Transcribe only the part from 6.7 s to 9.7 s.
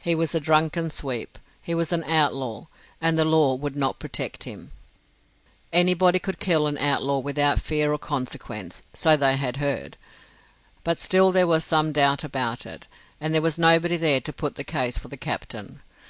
outlaw without fear of consequences, so they had